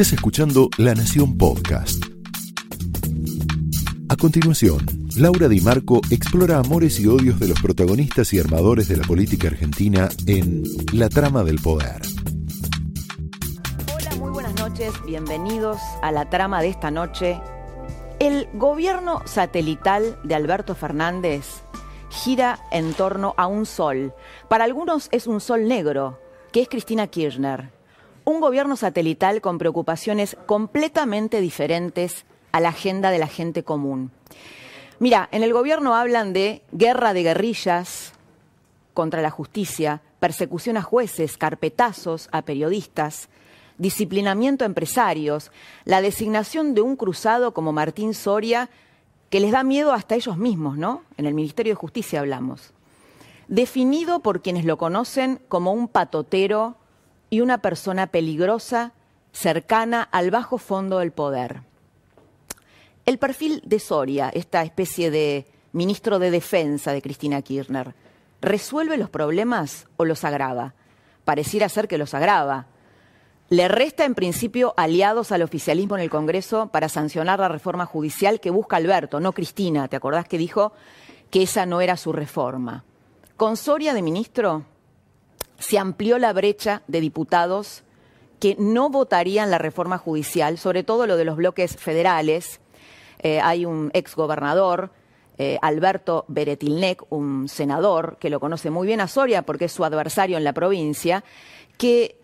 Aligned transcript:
Estás 0.00 0.14
escuchando 0.14 0.70
La 0.78 0.94
Nación 0.94 1.36
Podcast. 1.36 2.02
A 4.08 4.16
continuación, 4.16 4.78
Laura 5.18 5.46
Di 5.46 5.60
Marco 5.60 6.00
explora 6.10 6.56
amores 6.56 6.98
y 7.00 7.06
odios 7.06 7.38
de 7.38 7.48
los 7.48 7.60
protagonistas 7.60 8.32
y 8.32 8.38
armadores 8.38 8.88
de 8.88 8.96
la 8.96 9.02
política 9.06 9.48
argentina 9.48 10.08
en 10.26 10.62
La 10.94 11.10
Trama 11.10 11.44
del 11.44 11.58
Poder. 11.58 12.00
Hola, 13.94 14.16
muy 14.16 14.30
buenas 14.30 14.54
noches, 14.54 14.90
bienvenidos 15.04 15.78
a 16.00 16.10
la 16.12 16.30
trama 16.30 16.62
de 16.62 16.68
esta 16.68 16.90
noche. 16.90 17.38
El 18.20 18.48
gobierno 18.54 19.20
satelital 19.26 20.18
de 20.24 20.34
Alberto 20.34 20.74
Fernández 20.74 21.44
gira 22.08 22.58
en 22.72 22.94
torno 22.94 23.34
a 23.36 23.46
un 23.46 23.66
sol. 23.66 24.14
Para 24.48 24.64
algunos 24.64 25.10
es 25.12 25.26
un 25.26 25.42
sol 25.42 25.68
negro, 25.68 26.18
que 26.52 26.62
es 26.62 26.70
Cristina 26.70 27.06
Kirchner. 27.06 27.79
Un 28.30 28.38
gobierno 28.38 28.76
satelital 28.76 29.40
con 29.40 29.58
preocupaciones 29.58 30.36
completamente 30.46 31.40
diferentes 31.40 32.24
a 32.52 32.60
la 32.60 32.68
agenda 32.68 33.10
de 33.10 33.18
la 33.18 33.26
gente 33.26 33.64
común. 33.64 34.12
Mira, 35.00 35.28
en 35.32 35.42
el 35.42 35.52
gobierno 35.52 35.96
hablan 35.96 36.32
de 36.32 36.62
guerra 36.70 37.12
de 37.12 37.24
guerrillas 37.24 38.12
contra 38.94 39.20
la 39.20 39.30
justicia, 39.30 40.00
persecución 40.20 40.76
a 40.76 40.82
jueces, 40.82 41.36
carpetazos 41.36 42.28
a 42.30 42.42
periodistas, 42.42 43.30
disciplinamiento 43.78 44.64
a 44.64 44.66
empresarios, 44.66 45.50
la 45.84 46.00
designación 46.00 46.72
de 46.72 46.82
un 46.82 46.94
cruzado 46.94 47.52
como 47.52 47.72
Martín 47.72 48.14
Soria, 48.14 48.70
que 49.28 49.40
les 49.40 49.50
da 49.50 49.64
miedo 49.64 49.92
hasta 49.92 50.14
ellos 50.14 50.36
mismos, 50.36 50.78
¿no? 50.78 51.02
En 51.16 51.26
el 51.26 51.34
Ministerio 51.34 51.72
de 51.72 51.80
Justicia 51.80 52.20
hablamos. 52.20 52.74
Definido 53.48 54.20
por 54.20 54.40
quienes 54.40 54.64
lo 54.64 54.78
conocen 54.78 55.40
como 55.48 55.72
un 55.72 55.88
patotero 55.88 56.76
y 57.30 57.40
una 57.40 57.58
persona 57.58 58.08
peligrosa, 58.08 58.92
cercana 59.32 60.02
al 60.02 60.30
bajo 60.30 60.58
fondo 60.58 60.98
del 60.98 61.12
poder. 61.12 61.62
El 63.06 63.18
perfil 63.18 63.62
de 63.64 63.78
Soria, 63.78 64.30
esta 64.34 64.62
especie 64.62 65.10
de 65.10 65.46
ministro 65.72 66.18
de 66.18 66.30
defensa 66.30 66.92
de 66.92 67.00
Cristina 67.00 67.40
Kirchner, 67.40 67.94
¿resuelve 68.40 68.96
los 68.96 69.08
problemas 69.08 69.86
o 69.96 70.04
los 70.04 70.24
agrava? 70.24 70.74
Pareciera 71.24 71.68
ser 71.68 71.86
que 71.88 71.98
los 71.98 72.14
agrava. 72.14 72.66
Le 73.48 73.68
resta 73.68 74.04
en 74.04 74.14
principio 74.14 74.74
aliados 74.76 75.32
al 75.32 75.42
oficialismo 75.42 75.96
en 75.96 76.02
el 76.02 76.10
Congreso 76.10 76.68
para 76.68 76.88
sancionar 76.88 77.40
la 77.40 77.48
reforma 77.48 77.86
judicial 77.86 78.40
que 78.40 78.50
busca 78.50 78.76
Alberto, 78.76 79.20
no 79.20 79.32
Cristina. 79.32 79.88
¿Te 79.88 79.96
acordás 79.96 80.28
que 80.28 80.38
dijo 80.38 80.72
que 81.30 81.42
esa 81.42 81.66
no 81.66 81.80
era 81.80 81.96
su 81.96 82.12
reforma? 82.12 82.84
Con 83.36 83.56
Soria 83.56 83.94
de 83.94 84.02
ministro 84.02 84.64
se 85.60 85.78
amplió 85.78 86.18
la 86.18 86.32
brecha 86.32 86.82
de 86.88 87.00
diputados 87.00 87.84
que 88.40 88.56
no 88.58 88.88
votarían 88.88 89.50
la 89.50 89.58
reforma 89.58 89.98
judicial, 89.98 90.58
sobre 90.58 90.82
todo 90.82 91.06
lo 91.06 91.16
de 91.16 91.26
los 91.26 91.36
bloques 91.36 91.76
federales. 91.76 92.60
Eh, 93.18 93.38
hay 93.40 93.66
un 93.66 93.90
exgobernador, 93.92 94.90
eh, 95.38 95.58
Alberto 95.62 96.24
Beretilnec, 96.28 97.02
un 97.10 97.48
senador 97.48 98.16
que 98.18 98.30
lo 98.30 98.40
conoce 98.40 98.70
muy 98.70 98.86
bien 98.86 99.00
a 99.00 99.08
Soria 99.08 99.42
porque 99.42 99.66
es 99.66 99.72
su 99.72 99.84
adversario 99.84 100.38
en 100.38 100.44
la 100.44 100.54
provincia, 100.54 101.22
que 101.76 102.16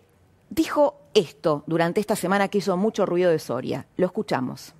dijo 0.48 0.98
esto 1.14 1.62
durante 1.66 2.00
esta 2.00 2.16
semana 2.16 2.48
que 2.48 2.58
hizo 2.58 2.76
mucho 2.76 3.04
ruido 3.04 3.30
de 3.30 3.38
Soria. 3.38 3.86
Lo 3.96 4.06
escuchamos. 4.06 4.74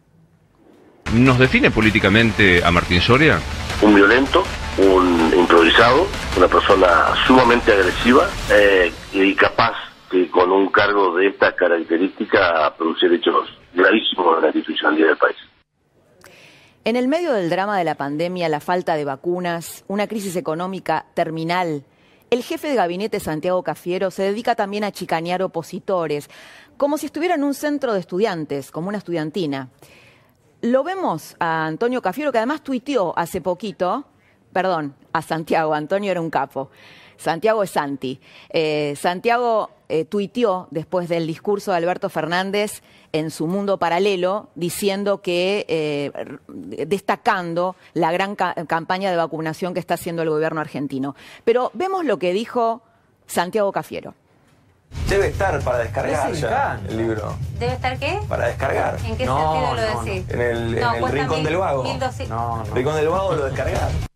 ¿Nos 1.15 1.39
define 1.39 1.71
políticamente 1.71 2.65
a 2.65 2.71
Martín 2.71 3.01
Soria? 3.01 3.39
Un 3.83 3.95
violento, 3.95 4.43
improvisado, 5.47 6.09
una 6.37 6.49
persona 6.49 7.15
sumamente 7.25 7.73
agresiva 7.73 8.29
eh, 8.51 8.93
y 9.13 9.33
capaz 9.37 9.77
que 10.11 10.29
con 10.29 10.51
un 10.51 10.73
cargo 10.73 11.15
de 11.15 11.29
esta 11.29 11.55
característica 11.55 12.75
producir 12.77 13.13
hechos 13.13 13.49
gravísimos 13.73 14.39
en 14.39 14.43
la 14.43 14.49
institucionalidad 14.49 15.07
del 15.07 15.17
país. 15.17 15.37
En 16.85 16.97
el 16.97 17.07
medio 17.07 17.33
del 17.33 17.49
drama 17.49 17.79
de 17.79 17.85
la 17.85 17.95
pandemia, 17.95 18.49
la 18.49 18.59
falta 18.59 18.97
de 18.97 19.05
vacunas, 19.05 19.85
una 19.87 20.09
crisis 20.09 20.35
económica 20.35 21.07
terminal, 21.15 21.85
el 22.31 22.43
jefe 22.43 22.67
de 22.67 22.75
gabinete 22.75 23.21
Santiago 23.21 23.63
Cafiero 23.63 24.11
se 24.11 24.25
dedica 24.25 24.57
también 24.57 24.83
a 24.83 24.91
chicanear 24.91 25.45
opositores, 25.45 26.29
como 26.77 26.99
si 26.99 27.07
estuviera 27.07 27.37
en 27.37 27.45
un 27.45 27.55
centro 27.55 27.93
de 27.93 28.01
estudiantes, 28.01 28.73
como 28.73 28.89
una 28.89 28.99
estudiantina. 28.99 29.69
Lo 30.61 30.83
vemos 30.83 31.37
a 31.39 31.67
Antonio 31.67 32.03
Cafiero, 32.03 32.33
que 32.33 32.39
además 32.39 32.65
tuiteó 32.65 33.17
hace 33.17 33.41
poquito, 33.41 34.07
perdón, 34.57 34.95
a 35.13 35.21
Santiago, 35.21 35.75
Antonio 35.75 36.11
era 36.11 36.19
un 36.19 36.31
capo, 36.31 36.71
Santiago 37.19 37.63
es 37.63 37.69
Santi. 37.69 38.19
Eh, 38.49 38.95
Santiago 38.97 39.69
eh, 39.87 40.07
tuiteó 40.07 40.67
después 40.71 41.11
del 41.11 41.27
discurso 41.27 41.73
de 41.73 41.77
Alberto 41.77 42.09
Fernández 42.09 42.81
en 43.13 43.31
su 43.31 43.49
mundo 43.49 43.79
paralelo, 43.79 44.49
diciendo 44.55 45.21
que, 45.21 45.67
eh, 45.69 46.11
destacando 46.49 47.77
la 47.93 48.11
gran 48.13 48.35
campaña 48.35 49.11
de 49.11 49.19
vacunación 49.19 49.75
que 49.75 49.81
está 49.81 49.93
haciendo 49.93 50.23
el 50.23 50.31
gobierno 50.31 50.63
argentino. 50.63 51.15
Pero 51.45 51.71
vemos 51.75 52.07
lo 52.07 52.19
que 52.19 52.33
dijo 52.33 52.81
Santiago 53.27 53.71
Cafiero. 53.73 54.15
Debe 55.07 55.27
estar 55.27 55.63
para 55.65 55.81
descargar 55.81 56.33
ya 56.33 56.81
el 56.89 56.97
libro. 56.97 57.37
¿Debe 57.59 57.75
estar 57.75 57.99
qué? 57.99 58.21
Para 58.27 58.47
descargar. 58.47 58.95
¿En 59.05 59.19
qué 59.19 59.27
sentido 59.27 59.75
lo 59.75 59.83
decís? 59.83 60.31
En 60.31 60.41
el, 60.41 60.79
en 60.79 60.83
el 60.83 61.13
Rincón 61.13 61.45
del 61.45 61.57
Vago. 61.59 61.85
No, 62.31 62.65
no. 62.65 62.75
Rincón 62.75 62.97
del 62.97 63.09
Vago 63.11 63.35
lo 63.35 63.45
descargar. 63.45 64.16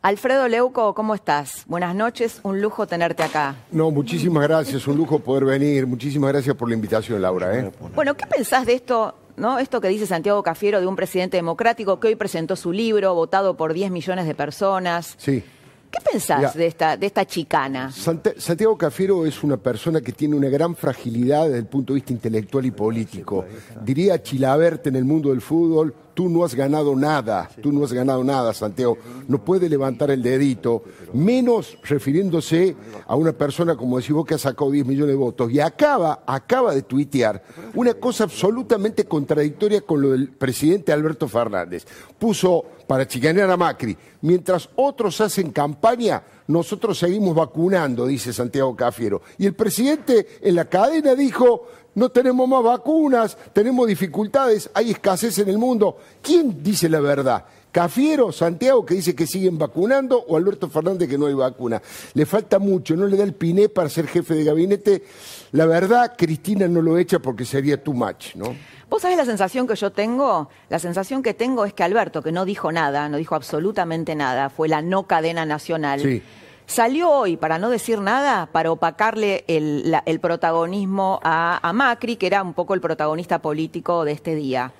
Alfredo 0.00 0.46
Leuco, 0.46 0.94
¿cómo 0.94 1.12
estás? 1.14 1.64
Buenas 1.66 1.92
noches, 1.92 2.38
un 2.44 2.60
lujo 2.60 2.86
tenerte 2.86 3.24
acá. 3.24 3.56
No, 3.72 3.90
muchísimas 3.90 4.44
gracias, 4.44 4.86
un 4.86 4.96
lujo 4.96 5.18
poder 5.18 5.44
venir. 5.44 5.88
Muchísimas 5.88 6.30
gracias 6.32 6.54
por 6.54 6.68
la 6.68 6.76
invitación, 6.76 7.20
Laura. 7.20 7.58
¿eh? 7.58 7.72
Bueno, 7.96 8.16
¿qué 8.16 8.24
pensás 8.24 8.64
de 8.64 8.74
esto, 8.74 9.16
no? 9.36 9.58
Esto 9.58 9.80
que 9.80 9.88
dice 9.88 10.06
Santiago 10.06 10.40
Cafiero 10.44 10.80
de 10.80 10.86
un 10.86 10.94
presidente 10.94 11.36
democrático 11.36 11.98
que 11.98 12.06
hoy 12.06 12.14
presentó 12.14 12.54
su 12.54 12.70
libro, 12.70 13.12
votado 13.12 13.56
por 13.56 13.72
10 13.72 13.90
millones 13.90 14.26
de 14.28 14.36
personas. 14.36 15.16
Sí. 15.18 15.42
¿Qué 15.90 15.98
pensás 16.12 16.54
de 16.54 16.66
esta, 16.66 16.96
de 16.96 17.06
esta 17.06 17.26
chicana? 17.26 17.90
Santiago 17.90 18.76
Cafiero 18.76 19.24
es 19.24 19.42
una 19.42 19.56
persona 19.56 20.00
que 20.00 20.12
tiene 20.12 20.36
una 20.36 20.48
gran 20.48 20.76
fragilidad 20.76 21.46
desde 21.46 21.58
el 21.58 21.66
punto 21.66 21.92
de 21.92 21.96
vista 21.96 22.12
intelectual 22.12 22.66
y 22.66 22.70
político. 22.70 23.44
Diría 23.82 24.22
Chilaberte 24.22 24.90
en 24.90 24.96
el 24.96 25.04
mundo 25.04 25.30
del 25.30 25.40
fútbol, 25.40 25.94
tú 26.18 26.28
no 26.28 26.44
has 26.44 26.54
ganado 26.54 26.96
nada, 26.96 27.48
tú 27.62 27.70
no 27.70 27.84
has 27.84 27.92
ganado 27.92 28.24
nada, 28.24 28.52
Santiago. 28.52 28.98
No 29.28 29.44
puede 29.44 29.68
levantar 29.68 30.10
el 30.10 30.20
dedito, 30.20 30.82
menos 31.12 31.78
refiriéndose 31.84 32.74
a 33.06 33.14
una 33.14 33.32
persona 33.32 33.76
como 33.76 33.98
decís 33.98 34.12
vos 34.12 34.26
que 34.26 34.34
ha 34.34 34.38
sacado 34.38 34.70
10 34.72 34.84
millones 34.84 35.12
de 35.12 35.16
votos. 35.16 35.50
Y 35.52 35.60
acaba, 35.60 36.24
acaba 36.26 36.74
de 36.74 36.82
tuitear 36.82 37.42
una 37.74 37.94
cosa 37.94 38.24
absolutamente 38.24 39.04
contradictoria 39.04 39.80
con 39.82 40.02
lo 40.02 40.10
del 40.10 40.28
presidente 40.28 40.92
Alberto 40.92 41.28
Fernández. 41.28 41.86
Puso 42.18 42.64
para 42.88 43.06
chicanear 43.06 43.50
a 43.50 43.56
Macri, 43.56 43.96
mientras 44.22 44.70
otros 44.74 45.20
hacen 45.20 45.52
campaña, 45.52 46.22
nosotros 46.46 46.98
seguimos 46.98 47.36
vacunando, 47.36 48.06
dice 48.06 48.32
Santiago 48.32 48.74
Cafiero. 48.74 49.20
Y 49.36 49.44
el 49.44 49.54
presidente 49.54 50.26
en 50.40 50.54
la 50.54 50.64
cadena 50.64 51.14
dijo, 51.14 51.68
no 51.94 52.08
tenemos 52.08 52.48
más 52.48 52.62
vacunas, 52.62 53.36
tenemos 53.52 53.86
dificultades, 53.86 54.70
hay 54.72 54.92
escasez 54.92 55.38
en 55.38 55.50
el 55.50 55.58
mundo. 55.58 55.98
¿Quién 56.22 56.62
dice 56.62 56.88
la 56.88 57.00
verdad? 57.00 57.44
Cafiero, 57.72 58.32
Santiago, 58.32 58.84
que 58.84 58.94
dice 58.94 59.14
que 59.14 59.26
siguen 59.26 59.58
vacunando, 59.58 60.24
o 60.26 60.36
Alberto 60.36 60.68
Fernández, 60.68 61.08
que 61.08 61.18
no 61.18 61.26
hay 61.26 61.34
vacuna. 61.34 61.82
Le 62.14 62.26
falta 62.26 62.58
mucho, 62.58 62.96
no 62.96 63.06
le 63.06 63.16
da 63.16 63.24
el 63.24 63.34
piné 63.34 63.68
para 63.68 63.88
ser 63.88 64.06
jefe 64.06 64.34
de 64.34 64.44
gabinete. 64.44 65.04
La 65.52 65.66
verdad, 65.66 66.14
Cristina 66.16 66.66
no 66.68 66.82
lo 66.82 66.98
echa 66.98 67.18
porque 67.18 67.44
sería 67.44 67.82
too 67.82 67.94
much, 67.94 68.34
¿no? 68.34 68.54
¿Vos 68.88 69.02
sabés 69.02 69.18
la 69.18 69.26
sensación 69.26 69.66
que 69.66 69.76
yo 69.76 69.92
tengo? 69.92 70.48
La 70.70 70.78
sensación 70.78 71.22
que 71.22 71.34
tengo 71.34 71.64
es 71.64 71.74
que 71.74 71.82
Alberto, 71.82 72.22
que 72.22 72.32
no 72.32 72.44
dijo 72.44 72.72
nada, 72.72 73.08
no 73.08 73.18
dijo 73.18 73.34
absolutamente 73.34 74.14
nada, 74.14 74.48
fue 74.48 74.68
la 74.68 74.80
no 74.80 75.06
cadena 75.06 75.44
nacional. 75.44 76.00
Sí 76.00 76.22
Salió 76.68 77.10
hoy, 77.10 77.38
para 77.38 77.58
no 77.58 77.70
decir 77.70 77.98
nada, 77.98 78.44
para 78.52 78.70
opacarle 78.70 79.42
el, 79.48 80.20
protagonismo 80.20 81.18
a, 81.24 81.72
Macri, 81.74 82.16
que 82.16 82.26
era 82.26 82.42
un 82.42 82.52
poco 82.52 82.74
el 82.74 82.82
protagonista 82.82 83.38
político 83.38 84.04
de 84.04 84.12
este 84.12 84.34
día. 84.34 84.70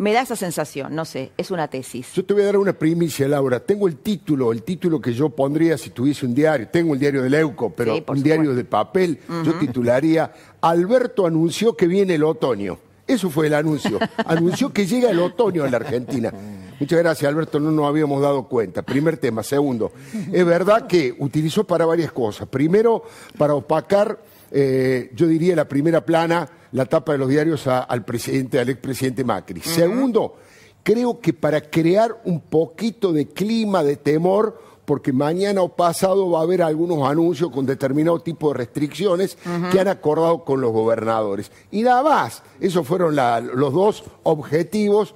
Me 0.00 0.14
da 0.14 0.22
esa 0.22 0.34
sensación, 0.34 0.94
no 0.94 1.04
sé, 1.04 1.30
es 1.36 1.50
una 1.50 1.68
tesis. 1.68 2.10
Yo 2.14 2.24
te 2.24 2.32
voy 2.32 2.42
a 2.42 2.46
dar 2.46 2.56
una 2.56 2.72
primicia, 2.72 3.28
Laura. 3.28 3.60
Tengo 3.60 3.86
el 3.86 3.98
título, 3.98 4.50
el 4.50 4.62
título 4.62 4.98
que 4.98 5.12
yo 5.12 5.28
pondría 5.28 5.76
si 5.76 5.90
tuviese 5.90 6.24
un 6.24 6.34
diario. 6.34 6.68
Tengo 6.68 6.94
el 6.94 7.00
diario 7.00 7.22
de 7.22 7.28
Leuco, 7.28 7.68
pero 7.68 8.02
un 8.08 8.22
diario 8.22 8.54
de 8.54 8.64
papel. 8.64 9.18
Yo 9.44 9.58
titularía 9.58 10.32
Alberto 10.62 11.26
anunció 11.26 11.76
que 11.76 11.86
viene 11.86 12.14
el 12.14 12.24
otoño. 12.24 12.78
Eso 13.06 13.28
fue 13.28 13.48
el 13.48 13.52
anuncio. 13.52 13.98
anunció 14.24 14.72
que 14.72 14.86
llega 14.86 15.10
el 15.10 15.20
otoño 15.20 15.64
a 15.64 15.68
la 15.68 15.76
Argentina. 15.76 16.32
Muchas 16.80 16.98
gracias, 16.98 17.30
Alberto, 17.30 17.60
no 17.60 17.70
nos 17.70 17.86
habíamos 17.86 18.22
dado 18.22 18.48
cuenta. 18.48 18.80
Primer 18.80 19.18
tema. 19.18 19.42
Segundo, 19.42 19.92
es 20.32 20.46
verdad 20.46 20.86
que 20.86 21.14
utilizó 21.18 21.64
para 21.64 21.84
varias 21.84 22.10
cosas. 22.10 22.48
Primero, 22.48 23.02
para 23.36 23.52
opacar, 23.52 24.18
eh, 24.50 25.10
yo 25.14 25.26
diría, 25.26 25.54
la 25.56 25.68
primera 25.68 26.04
plana, 26.04 26.48
la 26.72 26.86
tapa 26.86 27.12
de 27.12 27.18
los 27.18 27.28
diarios 27.28 27.66
al 27.66 28.04
presidente, 28.04 28.58
al 28.58 28.68
expresidente 28.68 29.24
Macri. 29.24 29.60
Segundo, 29.60 30.36
creo 30.82 31.20
que 31.20 31.32
para 31.32 31.60
crear 31.60 32.20
un 32.24 32.40
poquito 32.40 33.12
de 33.12 33.28
clima 33.28 33.82
de 33.82 33.96
temor 33.96 34.70
porque 34.84 35.12
mañana 35.12 35.62
o 35.62 35.68
pasado 35.68 36.28
va 36.30 36.40
a 36.40 36.42
haber 36.42 36.62
algunos 36.62 37.08
anuncios 37.08 37.50
con 37.52 37.64
determinado 37.64 38.18
tipo 38.18 38.48
de 38.48 38.58
restricciones 38.58 39.38
que 39.70 39.78
han 39.78 39.86
acordado 39.86 40.44
con 40.44 40.60
los 40.60 40.72
gobernadores. 40.72 41.52
Y 41.70 41.82
nada 41.82 42.02
más, 42.02 42.42
esos 42.58 42.84
fueron 42.84 43.14
los 43.14 43.72
dos 43.72 44.02
objetivos 44.24 45.14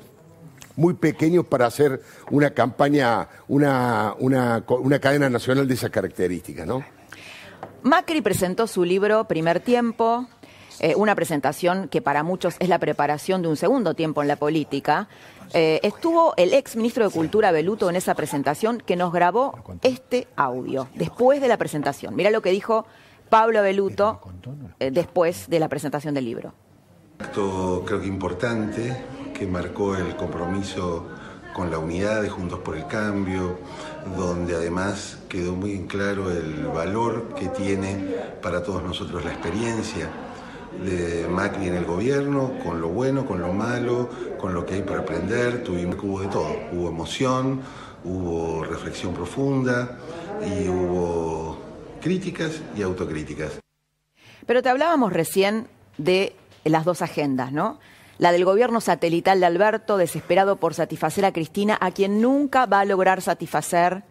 muy 0.77 0.95
pequeños 0.95 1.45
para 1.47 1.67
hacer 1.67 2.01
una 2.31 2.51
campaña, 2.51 3.29
una, 3.49 4.15
una 4.17 4.99
cadena 5.01 5.29
nacional 5.29 5.67
de 5.67 5.75
esa 5.75 5.89
característica, 5.89 6.65
¿no? 6.65 6.85
Macri 7.85 8.23
presentó 8.23 8.67
su 8.67 8.83
libro 8.83 9.25
Primer 9.25 9.61
Tiempo, 9.61 10.27
eh, 10.81 10.95
una 10.97 11.15
presentación 11.15 11.89
que 11.89 12.01
para 12.01 12.23
muchos 12.23 12.57
es 12.59 12.71
la 12.71 12.79
preparación 12.79 13.43
de 13.43 13.49
un 13.49 13.59
segundo 13.59 13.93
tiempo 13.93 14.23
en 14.23 14.29
la 14.29 14.37
política. 14.37 15.07
Eh, 15.53 15.81
estuvo 15.83 16.33
el 16.39 16.55
ex 16.55 16.77
ministro 16.77 17.07
de 17.07 17.13
Cultura 17.13 17.53
Beluto 17.53 17.91
en 17.91 17.97
esa 17.97 18.15
presentación 18.15 18.79
que 18.79 18.97
nos 18.97 19.13
grabó 19.13 19.79
este 19.83 20.29
audio 20.35 20.89
después 20.95 21.43
de 21.43 21.49
la 21.49 21.59
presentación. 21.59 22.17
Mira 22.17 22.31
lo 22.31 22.41
que 22.41 22.53
dijo 22.53 22.87
Pablo 23.29 23.61
Beluto 23.61 24.19
eh, 24.81 24.91
después 24.91 25.51
de 25.51 25.61
la 25.61 25.69
presentación 25.69 26.15
del 26.15 26.25
libro. 26.25 26.55
Acto 27.19 27.83
creo 27.85 28.01
que 28.01 28.07
importante 28.07 28.97
que 29.35 29.47
marcó 29.47 29.95
el 29.95 30.17
compromiso 30.17 31.07
con 31.55 31.71
la 31.71 31.79
unidad 31.79 32.21
de 32.21 32.29
Juntos 32.29 32.59
por 32.59 32.77
el 32.77 32.87
Cambio, 32.87 33.59
donde 34.17 34.57
además 34.57 35.19
quedó 35.29 35.55
muy 35.55 35.87
claro 35.87 36.31
el 36.31 36.67
valor 36.67 37.35
que 37.39 37.47
tiene 37.49 38.17
para 38.43 38.63
todos 38.63 38.83
nosotros 38.83 39.25
la 39.25 39.31
experiencia 39.31 40.11
de 40.85 41.29
Macri 41.29 41.69
en 41.69 41.77
el 41.77 41.85
gobierno, 41.85 42.59
con 42.63 42.81
lo 42.81 42.89
bueno, 42.89 43.25
con 43.25 43.41
lo 43.41 43.53
malo, 43.53 44.11
con 44.37 44.53
lo 44.53 44.67
que 44.67 44.75
hay 44.75 44.83
para 44.83 45.01
aprender, 45.01 45.63
tuvimos 45.63 45.97
hubo 46.03 46.21
de 46.21 46.27
todo, 46.27 46.57
hubo 46.73 46.89
emoción, 46.89 47.61
hubo 48.05 48.65
reflexión 48.65 49.15
profunda 49.15 49.97
y 50.43 50.69
hubo 50.69 51.57
críticas 52.03 52.61
y 52.77 52.83
autocríticas. 52.83 53.61
Pero 54.45 54.61
te 54.61 54.69
hablábamos 54.69 55.13
recién 55.13 55.69
de 55.99 56.35
las 56.65 56.85
dos 56.85 57.01
agendas, 57.01 57.53
¿no? 57.53 57.79
La 58.19 58.33
del 58.33 58.45
gobierno 58.45 58.81
satelital 58.81 59.41
de 59.41 59.47
Alberto, 59.47 59.97
desesperado 59.97 60.57
por 60.57 60.75
satisfacer 60.75 61.25
a 61.25 61.33
Cristina, 61.33 61.77
a 61.81 61.91
quien 61.91 62.21
nunca 62.21 62.67
va 62.67 62.81
a 62.81 62.85
lograr 62.85 63.23
satisfacer, 63.23 64.05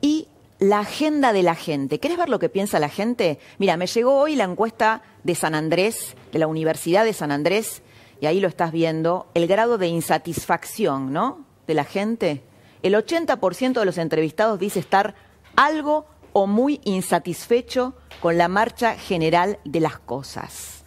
y 0.00 0.28
la 0.58 0.80
agenda 0.80 1.32
de 1.32 1.42
la 1.42 1.54
gente. 1.54 2.00
¿Querés 2.00 2.18
ver 2.18 2.28
lo 2.28 2.38
que 2.38 2.48
piensa 2.48 2.80
la 2.80 2.88
gente? 2.88 3.38
Mira, 3.58 3.76
me 3.76 3.86
llegó 3.86 4.16
hoy 4.16 4.34
la 4.34 4.44
encuesta 4.44 5.02
de 5.22 5.34
San 5.34 5.54
Andrés, 5.54 6.16
de 6.32 6.38
la 6.38 6.46
Universidad 6.48 7.04
de 7.04 7.12
San 7.12 7.30
Andrés, 7.30 7.82
y 8.20 8.26
ahí 8.26 8.40
lo 8.40 8.48
estás 8.48 8.72
viendo, 8.72 9.28
el 9.34 9.46
grado 9.46 9.78
de 9.78 9.86
insatisfacción, 9.86 11.12
¿no? 11.12 11.44
De 11.68 11.74
la 11.74 11.84
gente. 11.84 12.42
El 12.82 12.94
80% 12.94 13.78
de 13.78 13.84
los 13.84 13.98
entrevistados 13.98 14.58
dice 14.58 14.80
estar 14.80 15.14
algo 15.54 16.06
o 16.32 16.46
muy 16.46 16.80
insatisfecho 16.84 17.94
con 18.20 18.38
la 18.38 18.48
marcha 18.48 18.94
general 18.96 19.58
de 19.64 19.80
las 19.80 19.98
cosas. 19.98 20.77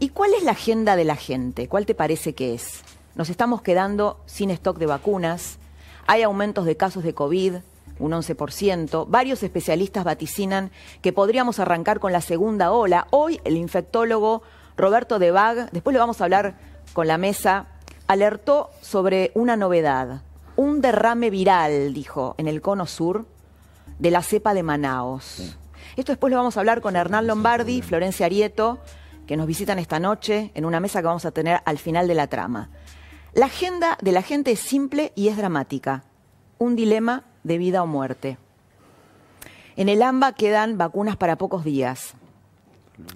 ¿Y 0.00 0.10
cuál 0.10 0.32
es 0.34 0.44
la 0.44 0.52
agenda 0.52 0.94
de 0.94 1.04
la 1.04 1.16
gente? 1.16 1.66
¿Cuál 1.66 1.84
te 1.84 1.94
parece 1.94 2.32
que 2.32 2.54
es? 2.54 2.82
Nos 3.16 3.30
estamos 3.30 3.62
quedando 3.62 4.20
sin 4.26 4.50
stock 4.52 4.78
de 4.78 4.86
vacunas, 4.86 5.58
hay 6.06 6.22
aumentos 6.22 6.66
de 6.66 6.76
casos 6.76 7.02
de 7.02 7.14
COVID, 7.14 7.54
un 7.98 8.12
11%. 8.12 9.06
Varios 9.08 9.42
especialistas 9.42 10.04
vaticinan 10.04 10.70
que 11.02 11.12
podríamos 11.12 11.58
arrancar 11.58 11.98
con 11.98 12.12
la 12.12 12.20
segunda 12.20 12.70
ola. 12.70 13.08
Hoy 13.10 13.40
el 13.44 13.56
infectólogo 13.56 14.42
Roberto 14.76 15.18
De 15.18 15.32
Bag, 15.32 15.68
después 15.72 15.92
le 15.92 15.98
vamos 15.98 16.20
a 16.20 16.24
hablar 16.24 16.54
con 16.92 17.08
la 17.08 17.18
mesa, 17.18 17.66
alertó 18.06 18.70
sobre 18.80 19.32
una 19.34 19.56
novedad. 19.56 20.22
Un 20.54 20.80
derrame 20.80 21.28
viral, 21.28 21.92
dijo, 21.92 22.36
en 22.38 22.46
el 22.46 22.62
cono 22.62 22.86
sur 22.86 23.26
de 23.98 24.12
la 24.12 24.22
cepa 24.22 24.54
de 24.54 24.62
Manaos. 24.62 25.56
Esto 25.96 26.12
después 26.12 26.30
lo 26.30 26.36
vamos 26.36 26.56
a 26.56 26.60
hablar 26.60 26.80
con 26.80 26.94
Hernán 26.94 27.26
Lombardi, 27.26 27.82
Florencia 27.82 28.26
Arieto, 28.26 28.78
que 29.28 29.36
nos 29.36 29.46
visitan 29.46 29.78
esta 29.78 30.00
noche 30.00 30.50
en 30.54 30.64
una 30.64 30.80
mesa 30.80 31.00
que 31.00 31.06
vamos 31.06 31.26
a 31.26 31.32
tener 31.32 31.60
al 31.66 31.76
final 31.76 32.08
de 32.08 32.14
la 32.14 32.28
trama. 32.28 32.70
La 33.34 33.46
agenda 33.46 33.98
de 34.00 34.12
la 34.12 34.22
gente 34.22 34.52
es 34.52 34.60
simple 34.60 35.12
y 35.14 35.28
es 35.28 35.36
dramática. 35.36 36.04
Un 36.56 36.74
dilema 36.74 37.24
de 37.44 37.58
vida 37.58 37.82
o 37.82 37.86
muerte. 37.86 38.38
En 39.76 39.90
el 39.90 40.00
AMBA 40.00 40.32
quedan 40.32 40.78
vacunas 40.78 41.18
para 41.18 41.36
pocos 41.36 41.62
días. 41.62 42.14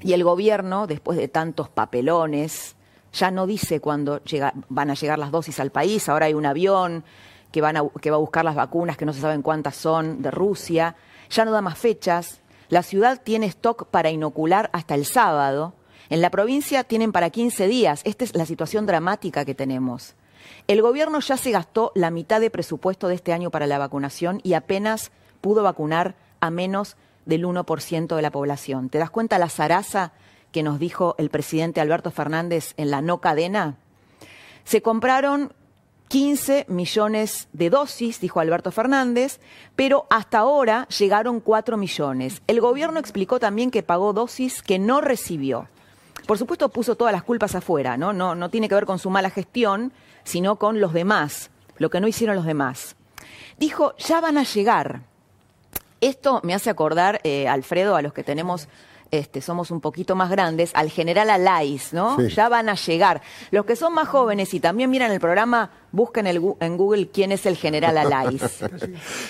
Y 0.02 0.12
el 0.12 0.22
gobierno, 0.22 0.86
después 0.86 1.16
de 1.16 1.28
tantos 1.28 1.70
papelones, 1.70 2.76
ya 3.14 3.30
no 3.30 3.46
dice 3.46 3.80
cuándo 3.80 4.20
van 4.68 4.90
a 4.90 4.94
llegar 4.94 5.18
las 5.18 5.30
dosis 5.30 5.60
al 5.60 5.72
país. 5.72 6.10
Ahora 6.10 6.26
hay 6.26 6.34
un 6.34 6.44
avión 6.44 7.04
que, 7.50 7.62
que 8.02 8.10
va 8.10 8.16
a 8.16 8.20
buscar 8.20 8.44
las 8.44 8.54
vacunas, 8.54 8.98
que 8.98 9.06
no 9.06 9.14
se 9.14 9.22
saben 9.22 9.40
cuántas 9.40 9.76
son, 9.76 10.20
de 10.20 10.30
Rusia. 10.30 10.94
Ya 11.30 11.46
no 11.46 11.52
da 11.52 11.62
más 11.62 11.78
fechas. 11.78 12.42
La 12.68 12.82
ciudad 12.82 13.22
tiene 13.24 13.46
stock 13.46 13.86
para 13.86 14.10
inocular 14.10 14.68
hasta 14.74 14.94
el 14.94 15.06
sábado. 15.06 15.72
En 16.12 16.20
la 16.20 16.28
provincia 16.28 16.84
tienen 16.84 17.10
para 17.10 17.30
15 17.30 17.68
días. 17.68 18.02
Esta 18.04 18.24
es 18.24 18.36
la 18.36 18.44
situación 18.44 18.84
dramática 18.84 19.46
que 19.46 19.54
tenemos. 19.54 20.14
El 20.68 20.82
gobierno 20.82 21.20
ya 21.20 21.38
se 21.38 21.52
gastó 21.52 21.90
la 21.94 22.10
mitad 22.10 22.38
de 22.38 22.50
presupuesto 22.50 23.08
de 23.08 23.14
este 23.14 23.32
año 23.32 23.50
para 23.50 23.66
la 23.66 23.78
vacunación 23.78 24.38
y 24.42 24.52
apenas 24.52 25.10
pudo 25.40 25.62
vacunar 25.62 26.14
a 26.40 26.50
menos 26.50 26.96
del 27.24 27.46
1% 27.46 28.14
de 28.14 28.20
la 28.20 28.30
población. 28.30 28.90
¿Te 28.90 28.98
das 28.98 29.08
cuenta 29.08 29.38
la 29.38 29.48
zaraza 29.48 30.12
que 30.50 30.62
nos 30.62 30.78
dijo 30.78 31.14
el 31.16 31.30
presidente 31.30 31.80
Alberto 31.80 32.10
Fernández 32.10 32.74
en 32.76 32.90
la 32.90 33.00
no 33.00 33.22
cadena? 33.22 33.78
Se 34.64 34.82
compraron 34.82 35.54
15 36.08 36.66
millones 36.68 37.48
de 37.54 37.70
dosis, 37.70 38.20
dijo 38.20 38.38
Alberto 38.38 38.70
Fernández, 38.70 39.40
pero 39.76 40.06
hasta 40.10 40.40
ahora 40.40 40.86
llegaron 40.88 41.40
4 41.40 41.78
millones. 41.78 42.42
El 42.48 42.60
gobierno 42.60 43.00
explicó 43.00 43.40
también 43.40 43.70
que 43.70 43.82
pagó 43.82 44.12
dosis 44.12 44.60
que 44.60 44.78
no 44.78 45.00
recibió. 45.00 45.68
Por 46.26 46.38
supuesto 46.38 46.68
puso 46.68 46.96
todas 46.96 47.12
las 47.12 47.22
culpas 47.22 47.54
afuera, 47.54 47.96
¿no? 47.96 48.12
No, 48.12 48.34
no 48.34 48.48
tiene 48.48 48.68
que 48.68 48.74
ver 48.74 48.86
con 48.86 48.98
su 48.98 49.10
mala 49.10 49.30
gestión, 49.30 49.92
sino 50.24 50.56
con 50.56 50.80
los 50.80 50.92
demás, 50.92 51.50
lo 51.78 51.90
que 51.90 52.00
no 52.00 52.08
hicieron 52.08 52.36
los 52.36 52.46
demás. 52.46 52.96
Dijo, 53.58 53.94
ya 53.96 54.20
van 54.20 54.38
a 54.38 54.44
llegar. 54.44 55.02
Esto 56.00 56.40
me 56.42 56.54
hace 56.54 56.70
acordar, 56.70 57.20
eh, 57.24 57.48
Alfredo, 57.48 57.96
a 57.96 58.02
los 58.02 58.12
que 58.12 58.24
tenemos 58.24 58.68
este, 59.12 59.42
somos 59.42 59.70
un 59.70 59.82
poquito 59.82 60.16
más 60.16 60.30
grandes, 60.30 60.72
al 60.74 60.90
general 60.90 61.28
Alais, 61.28 61.92
¿no? 61.92 62.18
Ya 62.28 62.48
van 62.48 62.70
a 62.70 62.74
llegar. 62.74 63.20
Los 63.50 63.66
que 63.66 63.76
son 63.76 63.92
más 63.92 64.08
jóvenes 64.08 64.54
y 64.54 64.60
también 64.60 64.88
miran 64.88 65.12
el 65.12 65.20
programa, 65.20 65.70
busquen 65.92 66.26
en 66.26 66.76
Google 66.76 67.08
quién 67.12 67.32
es 67.32 67.46
el 67.46 67.56
general 67.56 67.98
Alais. 67.98 68.42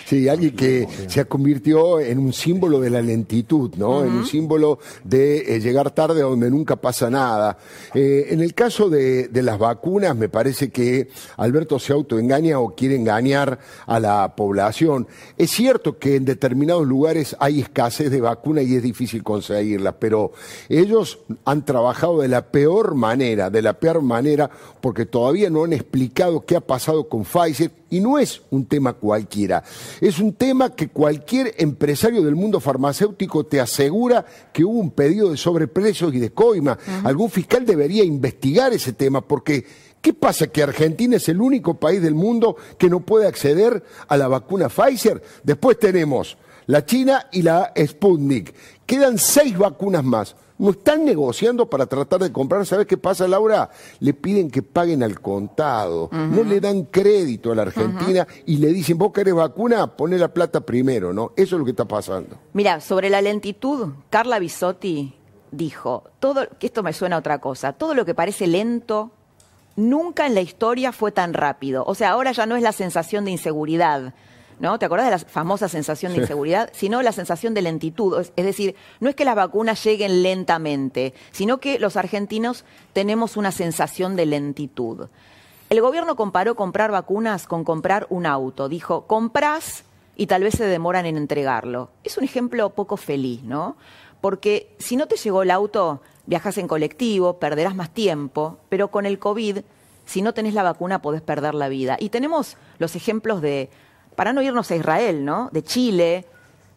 Sí, 0.07 0.29
alguien 0.29 0.55
que 0.55 0.87
se 1.07 1.25
convirtió 1.25 2.01
en 2.01 2.19
un 2.19 2.33
símbolo 2.33 2.81
de 2.81 2.91
la 2.91 3.01
lentitud, 3.01 3.75
¿no? 3.77 4.05
En 4.05 4.13
un 4.13 4.27
símbolo 4.27 4.79
de 5.05 5.57
eh, 5.57 5.61
llegar 5.61 5.91
tarde 5.91 6.21
a 6.21 6.25
donde 6.25 6.51
nunca 6.51 6.77
pasa 6.77 7.09
nada. 7.09 7.57
Eh, 7.95 8.27
en 8.31 8.41
el 8.41 8.55
caso 8.55 8.91
de, 8.91 9.29
de, 9.29 9.43
las 9.43 9.59
vacunas, 9.59 10.17
me 10.17 10.29
parece 10.29 10.71
que 10.71 11.09
Alberto 11.37 11.79
se 11.79 11.93
autoengaña 11.93 12.59
o 12.59 12.75
quiere 12.75 12.97
engañar 12.97 13.59
a 13.87 14.01
la 14.01 14.35
población. 14.37 15.07
Es 15.39 15.51
cierto 15.51 15.99
que 15.99 16.17
en 16.17 16.25
determinados 16.25 16.87
lugares 16.87 17.37
hay 17.39 17.61
escasez 17.61 18.11
de 18.11 18.21
vacuna 18.21 18.63
y 18.63 18.75
es 18.75 18.83
difícil 18.83 19.23
conseguir 19.23 19.83
pero 19.99 20.33
ellos 20.69 21.19
han 21.45 21.65
trabajado 21.65 22.21
de 22.21 22.29
la 22.29 22.47
peor 22.47 22.95
manera, 22.95 23.51
de 23.51 23.63
la 23.63 23.75
peor 23.75 24.03
manera, 24.03 24.51
porque 24.81 25.07
todavía 25.07 25.51
no 25.51 25.65
han 25.65 25.73
explicado 25.73 26.45
qué 26.45 26.52
ha 26.57 26.61
pasado 26.61 27.09
con 27.09 27.25
Pfizer 27.25 27.71
y 27.91 28.01
no 28.01 28.19
es 28.19 28.43
un 28.51 28.67
tema 28.67 28.95
cualquiera, 28.95 29.63
es 30.01 30.19
un 30.19 30.33
tema 30.33 30.75
que 30.75 30.89
cualquier 30.89 31.55
empresario 31.59 32.23
del 32.23 32.35
mundo 32.35 32.61
farmacéutico 32.61 33.45
te 33.45 33.61
asegura 33.61 34.25
que 34.53 34.65
hubo 34.65 34.79
un 34.79 34.91
pedido 34.91 35.31
de 35.31 35.37
sobreprecios 35.37 36.15
y 36.15 36.19
de 36.19 36.33
coima. 36.33 36.79
Algún 37.05 37.31
fiscal 37.31 37.67
debería 37.67 38.05
investigar 38.05 38.73
ese 38.73 38.93
tema 38.93 39.21
porque 39.21 39.65
¿Qué 40.03 40.13
pasa? 40.13 40.49
¿Que 40.49 40.65
Argentina 40.65 41.17
es 41.17 41.29
el 41.29 41.41
único 41.41 41.79
país 41.79 42.03
del 42.03 42.17
mundo 42.17 42.57
que 42.77 42.91
no 42.91 43.07
puede 43.07 43.29
acceder 43.29 43.85
a 44.09 44.17
la 44.17 44.27
vacuna 44.27 44.69
Pfizer? 44.69 45.23
Después 45.45 45.79
tenemos 45.79 46.37
la 46.67 46.85
China 46.85 47.29
y 47.31 47.43
la 47.43 47.73
Sputnik. 47.77 48.53
Quedan 48.85 49.17
seis 49.17 49.57
vacunas 49.57 50.03
más. 50.03 50.35
No 50.63 50.71
están 50.71 51.05
negociando 51.05 51.69
para 51.69 51.87
tratar 51.87 52.21
de 52.21 52.31
comprar. 52.31 52.65
¿Sabes 52.65 52.87
qué 52.87 52.97
pasa, 52.97 53.27
Laura? 53.27 53.69
Le 53.99 54.15
piden 54.15 54.49
que 54.49 54.63
paguen 54.63 55.03
al 55.03 55.21
contado. 55.21 56.09
No 56.13 56.45
le 56.45 56.61
dan 56.61 56.85
crédito 56.85 57.51
a 57.51 57.57
la 57.57 57.63
Argentina 57.63 58.29
y 58.47 58.59
le 58.59 58.69
dicen, 58.69 58.97
vos 58.97 59.11
querés 59.13 59.35
vacuna, 59.35 59.89
pone 59.89 60.17
la 60.19 60.29
plata 60.29 60.61
primero, 60.61 61.13
¿no? 61.13 61.33
Eso 61.35 61.57
es 61.57 61.59
lo 61.59 61.65
que 61.65 61.73
está 61.73 61.85
pasando. 61.85 62.39
Mira, 62.53 62.81
sobre 62.81 63.11
la 63.11 63.21
lentitud, 63.21 63.89
Carla 64.09 64.39
Bisotti 64.39 65.17
dijo, 65.51 66.05
todo, 66.21 66.47
que 66.61 66.69
esto 66.69 66.85
me 66.85 66.93
suena 66.93 67.17
a 67.17 67.19
otra 67.19 67.41
cosa, 67.41 67.73
todo 67.73 67.95
lo 67.95 68.05
que 68.05 68.15
parece 68.15 68.47
lento, 68.47 69.11
nunca 69.75 70.29
en 70.29 70.37
la 70.37 70.43
historia 70.43 70.93
fue 70.93 71.11
tan 71.11 71.35
rápido. 71.35 71.83
O 71.89 71.97
sea, 71.97 72.11
ahora 72.11 72.31
ya 72.31 72.47
no 72.47 72.55
es 72.55 72.63
la 72.63 72.71
sensación 72.71 73.25
de 73.25 73.33
inseguridad 73.33 74.15
¿no? 74.63 74.79
¿Te 74.79 74.87
acordás 74.87 75.07
de 75.07 75.11
la 75.11 75.19
famosa 75.19 75.69
sensación 75.69 76.13
de 76.13 76.21
inseguridad? 76.21 76.71
Sino 76.73 77.03
la 77.03 77.13
sensación 77.13 77.53
de 77.53 77.61
lentitud. 77.61 78.25
Es, 78.37 78.45
decir, 78.47 78.77
no 79.01 79.11
es 79.11 79.15
que 79.15 79.27
las 79.27 79.35
vacunas 79.35 79.85
lleguen 79.85 80.23
lentamente, 80.23 81.13
sino 81.33 81.59
que 81.59 81.79
los 81.79 81.99
argentinos 81.99 82.65
tenemos 82.95 83.37
una 83.37 83.53
sensación 83.53 84.17
de 84.17 84.25
lentitud. 84.25 85.09
El 85.69 85.81
gobierno 85.81 86.17
comparó 86.17 86.55
comprar 86.55 86.91
vacunas 86.91 87.47
con 87.47 87.65
comprar 87.65 88.07
un 88.09 88.25
auto. 88.25 88.69
Dijo, 88.69 89.07
comprás 89.07 89.85
y 89.87 89.93
y 90.23 90.27
tal 90.27 90.43
vez 90.43 90.55
se 90.55 90.65
demoran 90.65 91.07
en 91.07 91.17
entregarlo. 91.17 91.91
Es 92.05 92.17
un 92.17 92.25
ejemplo 92.25 92.71
poco 92.71 92.97
feliz, 92.97 93.43
¿no? 93.43 93.77
Porque 94.21 94.73
si 94.79 94.97
no 94.97 95.09
te 95.09 95.17
llegó 95.17 95.43
el 95.43 95.51
auto, 95.51 96.01
viajas 96.27 96.59
en 96.59 96.69
colectivo, 96.69 97.39
perderás 97.39 97.75
más 97.75 97.91
tiempo, 97.91 98.59
pero 98.69 98.89
con 98.89 99.07
el 99.07 99.19
COVID, 99.19 99.59
si 100.05 100.23
no 100.23 100.35
tenés 100.35 100.55
la 100.55 100.63
vacuna, 100.63 101.03
podés 101.03 101.23
perder 101.23 101.55
la 101.55 101.69
vida. 101.69 101.97
Y 101.99 102.11
tenemos 102.11 102.57
los 102.79 102.95
ejemplos 102.95 103.41
de, 103.43 103.71
para 104.17 104.33
no 104.33 104.43
irnos 104.43 104.71
a 104.71 104.77
Israel, 104.77 105.25
¿no? 105.25 105.49
De 105.53 105.63
Chile, 105.63 106.27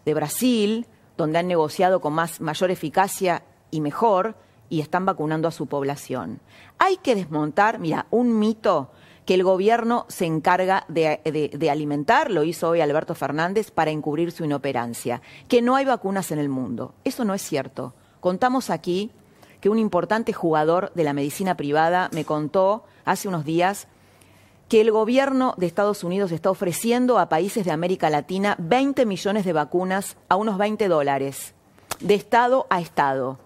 de 0.05 0.13
Brasil, 0.13 0.87
donde 1.17 1.39
han 1.39 1.47
negociado 1.47 2.01
con 2.01 2.13
más, 2.13 2.41
mayor 2.41 2.71
eficacia 2.71 3.43
y 3.71 3.81
mejor 3.81 4.35
y 4.69 4.81
están 4.81 5.05
vacunando 5.05 5.47
a 5.47 5.51
su 5.51 5.67
población. 5.67 6.39
Hay 6.77 6.97
que 6.97 7.15
desmontar, 7.15 7.79
mira, 7.79 8.07
un 8.11 8.39
mito 8.39 8.91
que 9.25 9.33
el 9.33 9.43
gobierno 9.43 10.05
se 10.07 10.25
encarga 10.25 10.85
de, 10.87 11.69
alimentar, 11.71 12.29
lo 12.29 12.43
hizo 12.43 12.69
hoy 12.69 12.81
Alberto 12.81 13.15
Fernández, 13.15 13.71
para 13.71 13.91
encubrir 13.91 14.31
su 14.31 14.45
inoperancia, 14.45 15.21
que 15.47 15.61
no 15.61 15.75
hay 15.75 15.85
vacunas 15.85 16.31
en 16.31 16.39
el 16.39 16.49
mundo. 16.49 16.93
Eso 17.03 17.25
no 17.25 17.33
es 17.33 17.41
cierto. 17.41 17.93
Contamos 18.19 18.69
aquí 18.69 19.11
que 19.61 19.69
un 19.69 19.79
importante 19.79 20.31
jugador 20.31 20.91
de 20.93 21.03
la 21.03 21.13
medicina 21.13 21.57
privada 21.57 22.09
me 22.13 22.23
contó 22.23 22.83
hace 23.03 23.27
unos 23.27 23.45
días 23.45 23.87
que 24.69 24.81
el 24.81 24.91
gobierno 24.91 25.53
de 25.57 25.67
Estados 25.67 26.03
Unidos 26.03 26.31
está 26.31 26.49
ofreciendo 26.49 27.19
a 27.19 27.29
países 27.29 27.65
de 27.65 27.71
América 27.71 28.09
Latina 28.09 28.55
20 28.57 29.05
millones 29.05 29.45
de 29.45 29.53
vacunas 29.53 30.17
a 30.27 30.35
unos 30.35 30.57
20 30.57 30.87
dólares, 30.87 31.53
de 31.99 32.15
Estado 32.15 32.65
a 32.69 32.81
Estado. 32.81 33.37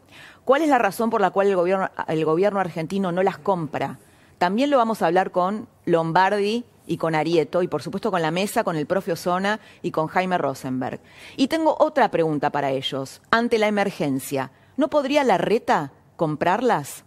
¿Cuál 0.46 0.62
es 0.62 0.70
la 0.70 0.80
razón 0.80 1.10
por 1.10 1.22
la 1.22 1.32
cual 1.32 1.48
el 1.48 1.56
gobierno, 1.56 1.90
el 2.08 2.26
gobierno 2.26 2.60
argentino 2.60 3.12
no 3.12 3.22
las 3.22 3.38
compra? 3.38 4.00
También 4.38 4.70
lo 4.70 4.78
vamos 4.78 5.02
a 5.02 5.08
hablar 5.08 5.32
con 5.32 5.68
Lombardi 5.86 6.64
y 6.88 6.98
con 6.98 7.14
Arieto, 7.14 7.62
y 7.62 7.68
por 7.68 7.84
supuesto 7.84 8.10
con 8.10 8.22
la 8.22 8.32
mesa, 8.32 8.64
con 8.64 8.76
el 8.76 8.88
propio 8.88 9.16
Zona 9.16 9.60
y 9.84 9.92
con 9.92 10.08
Jaime 10.08 10.38
Rosenberg. 10.38 11.00
Y 11.36 11.50
tengo 11.50 11.76
otra 11.78 12.10
pregunta 12.10 12.50
para 12.50 12.72
ellos. 12.72 13.22
Ante 13.30 13.60
la 13.60 13.68
emergencia, 13.68 14.52
¿no 14.76 14.90
podría 14.90 15.24
la 15.24 15.38
reta 15.38 15.92
comprarlas? 16.16 17.04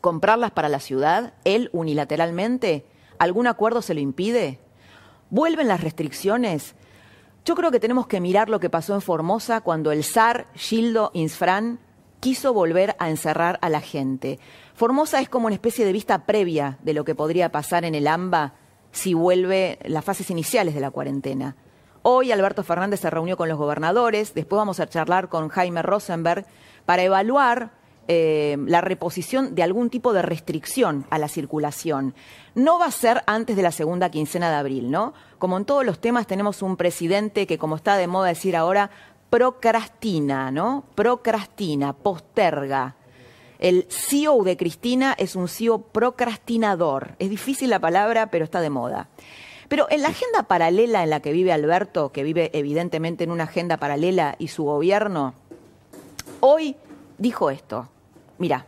¿Comprarlas 0.00 0.50
para 0.50 0.68
la 0.68 0.80
ciudad, 0.80 1.34
él 1.44 1.68
unilateralmente? 1.72 2.86
¿Algún 3.22 3.46
acuerdo 3.46 3.82
se 3.82 3.94
lo 3.94 4.00
impide? 4.00 4.58
¿Vuelven 5.30 5.68
las 5.68 5.80
restricciones? 5.80 6.74
Yo 7.44 7.54
creo 7.54 7.70
que 7.70 7.78
tenemos 7.78 8.08
que 8.08 8.20
mirar 8.20 8.48
lo 8.48 8.58
que 8.58 8.68
pasó 8.68 8.94
en 8.94 9.00
Formosa 9.00 9.60
cuando 9.60 9.92
el 9.92 10.02
zar 10.02 10.48
Gildo 10.54 11.12
Insfran 11.14 11.78
quiso 12.18 12.52
volver 12.52 12.96
a 12.98 13.10
encerrar 13.10 13.60
a 13.62 13.68
la 13.68 13.80
gente. 13.80 14.40
Formosa 14.74 15.20
es 15.20 15.28
como 15.28 15.46
una 15.46 15.54
especie 15.54 15.86
de 15.86 15.92
vista 15.92 16.26
previa 16.26 16.78
de 16.82 16.94
lo 16.94 17.04
que 17.04 17.14
podría 17.14 17.52
pasar 17.52 17.84
en 17.84 17.94
el 17.94 18.08
AMBA 18.08 18.54
si 18.90 19.14
vuelve 19.14 19.78
las 19.84 20.04
fases 20.04 20.28
iniciales 20.28 20.74
de 20.74 20.80
la 20.80 20.90
cuarentena. 20.90 21.54
Hoy 22.02 22.32
Alberto 22.32 22.64
Fernández 22.64 22.98
se 22.98 23.10
reunió 23.10 23.36
con 23.36 23.48
los 23.48 23.56
gobernadores, 23.56 24.34
después 24.34 24.56
vamos 24.58 24.80
a 24.80 24.88
charlar 24.88 25.28
con 25.28 25.48
Jaime 25.48 25.82
Rosenberg 25.82 26.44
para 26.86 27.04
evaluar 27.04 27.70
eh, 28.08 28.56
la 28.66 28.80
reposición 28.80 29.54
de 29.54 29.62
algún 29.62 29.88
tipo 29.88 30.12
de 30.12 30.22
restricción 30.22 31.06
a 31.10 31.18
la 31.18 31.28
circulación. 31.28 32.14
No 32.54 32.78
va 32.78 32.86
a 32.86 32.90
ser 32.90 33.22
antes 33.26 33.56
de 33.56 33.62
la 33.62 33.70
segunda 33.70 34.10
quincena 34.10 34.50
de 34.50 34.56
abril, 34.56 34.90
¿no? 34.90 35.14
Como 35.38 35.56
en 35.56 35.64
todos 35.64 35.84
los 35.84 36.00
temas 36.00 36.26
tenemos 36.26 36.62
un 36.62 36.76
presidente 36.76 37.46
que, 37.46 37.58
como 37.58 37.76
está 37.76 37.96
de 37.96 38.08
moda 38.08 38.28
decir 38.28 38.56
ahora, 38.56 38.90
procrastina, 39.30 40.50
¿no? 40.50 40.84
Procrastina, 40.94 41.92
posterga. 41.92 42.96
El 43.58 43.86
CEO 43.88 44.42
de 44.42 44.56
Cristina 44.56 45.14
es 45.16 45.36
un 45.36 45.46
CEO 45.46 45.82
procrastinador. 45.82 47.14
Es 47.20 47.30
difícil 47.30 47.70
la 47.70 47.78
palabra, 47.78 48.30
pero 48.32 48.44
está 48.44 48.60
de 48.60 48.70
moda. 48.70 49.08
Pero 49.68 49.86
en 49.88 50.02
la 50.02 50.08
agenda 50.08 50.42
paralela 50.42 51.04
en 51.04 51.10
la 51.10 51.20
que 51.20 51.32
vive 51.32 51.52
Alberto, 51.52 52.10
que 52.10 52.24
vive 52.24 52.50
evidentemente 52.52 53.22
en 53.22 53.30
una 53.30 53.44
agenda 53.44 53.76
paralela 53.76 54.34
y 54.38 54.48
su 54.48 54.64
gobierno, 54.64 55.34
hoy 56.40 56.76
dijo 57.22 57.48
esto. 57.50 57.88
Mira. 58.38 58.66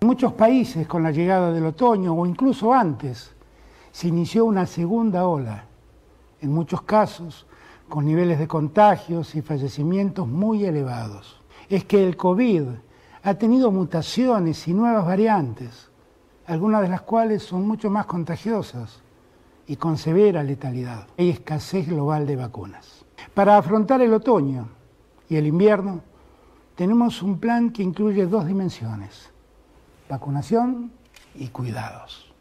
En 0.00 0.08
muchos 0.08 0.32
países, 0.32 0.86
con 0.88 1.02
la 1.02 1.12
llegada 1.12 1.52
del 1.52 1.66
otoño 1.66 2.14
o 2.14 2.26
incluso 2.26 2.74
antes, 2.74 3.32
se 3.92 4.08
inició 4.08 4.44
una 4.44 4.66
segunda 4.66 5.26
ola. 5.26 5.64
En 6.40 6.52
muchos 6.52 6.82
casos, 6.82 7.46
con 7.88 8.06
niveles 8.06 8.38
de 8.38 8.48
contagios 8.48 9.34
y 9.34 9.42
fallecimientos 9.42 10.26
muy 10.26 10.64
elevados. 10.64 11.40
Es 11.68 11.84
que 11.84 12.04
el 12.04 12.16
COVID 12.16 12.64
ha 13.22 13.34
tenido 13.34 13.70
mutaciones 13.70 14.66
y 14.66 14.74
nuevas 14.74 15.06
variantes, 15.06 15.90
algunas 16.46 16.82
de 16.82 16.88
las 16.88 17.02
cuales 17.02 17.42
son 17.42 17.66
mucho 17.68 17.90
más 17.90 18.06
contagiosas 18.06 19.02
y 19.66 19.76
con 19.76 19.96
severa 19.96 20.42
letalidad. 20.42 21.06
Hay 21.18 21.30
escasez 21.30 21.88
global 21.88 22.26
de 22.26 22.36
vacunas. 22.36 23.04
Para 23.34 23.56
afrontar 23.58 24.00
el 24.00 24.14
otoño 24.14 24.66
y 25.28 25.36
el 25.36 25.46
invierno, 25.46 26.00
tenemos 26.80 27.20
un 27.20 27.38
plan 27.38 27.72
que 27.72 27.82
incluye 27.82 28.24
dos 28.24 28.46
dimensiones, 28.46 29.28
vacunación 30.08 30.90
y 31.34 31.48
cuidados. 31.48 32.32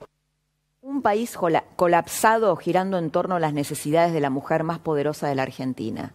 Un 0.81 1.01
país 1.01 1.37
colapsado 1.75 2.55
girando 2.55 2.97
en 2.97 3.11
torno 3.11 3.35
a 3.35 3.41
las 3.41 3.51
necesidades 3.51 4.13
de 4.13 4.21
la 4.21 4.29
mujer 4.29 4.63
más 4.63 4.79
poderosa 4.79 5.27
de 5.27 5.35
la 5.35 5.41
Argentina. 5.41 6.13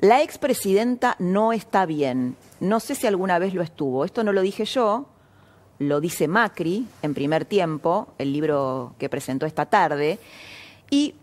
La 0.00 0.20
expresidenta 0.20 1.14
no 1.20 1.52
está 1.52 1.86
bien. 1.86 2.34
No 2.58 2.80
sé 2.80 2.96
si 2.96 3.06
alguna 3.06 3.38
vez 3.38 3.54
lo 3.54 3.62
estuvo. 3.62 4.04
Esto 4.04 4.24
no 4.24 4.32
lo 4.32 4.40
dije 4.40 4.64
yo, 4.64 5.06
lo 5.78 6.00
dice 6.00 6.26
Macri 6.26 6.88
en 7.02 7.14
primer 7.14 7.44
tiempo, 7.44 8.08
el 8.18 8.32
libro 8.32 8.96
que 8.98 9.08
presentó 9.08 9.46
esta 9.46 9.66
tarde. 9.66 10.18
Y 10.90 11.14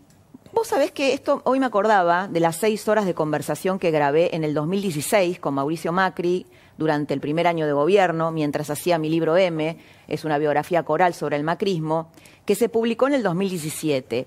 Vos 0.54 0.68
sabés 0.68 0.92
que 0.92 1.14
esto, 1.14 1.40
hoy 1.44 1.58
me 1.60 1.66
acordaba 1.66 2.28
de 2.28 2.38
las 2.38 2.56
seis 2.56 2.86
horas 2.86 3.06
de 3.06 3.14
conversación 3.14 3.78
que 3.78 3.90
grabé 3.90 4.36
en 4.36 4.44
el 4.44 4.52
2016 4.52 5.40
con 5.40 5.54
Mauricio 5.54 5.92
Macri 5.92 6.46
durante 6.76 7.14
el 7.14 7.20
primer 7.20 7.46
año 7.46 7.64
de 7.64 7.72
gobierno, 7.72 8.30
mientras 8.32 8.68
hacía 8.68 8.98
mi 8.98 9.08
libro 9.08 9.38
M, 9.38 9.78
es 10.08 10.24
una 10.26 10.36
biografía 10.36 10.82
coral 10.82 11.14
sobre 11.14 11.36
el 11.36 11.42
macrismo, 11.42 12.10
que 12.44 12.54
se 12.54 12.68
publicó 12.68 13.06
en 13.06 13.14
el 13.14 13.22
2017. 13.22 14.26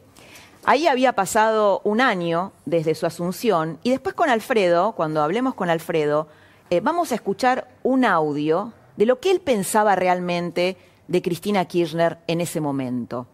Ahí 0.64 0.88
había 0.88 1.14
pasado 1.14 1.82
un 1.84 2.02
año 2.02 2.54
desde 2.66 2.96
su 2.96 3.06
asunción 3.06 3.78
y 3.84 3.92
después 3.92 4.16
con 4.16 4.30
Alfredo, 4.30 4.94
cuando 4.94 5.22
hablemos 5.22 5.54
con 5.54 5.70
Alfredo, 5.70 6.28
eh, 6.72 6.80
vamos 6.82 7.12
a 7.12 7.16
escuchar 7.16 7.68
un 7.84 8.04
audio 8.04 8.74
de 8.98 9.06
lo 9.06 9.20
que 9.20 9.30
él 9.30 9.42
pensaba 9.42 9.96
realmente 9.96 10.76
de 11.08 11.22
Cristina 11.22 11.66
Kirchner 11.66 12.18
en 12.26 12.42
ese 12.42 12.62
momento. 12.62 13.28